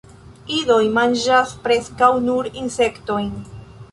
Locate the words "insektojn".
2.63-3.31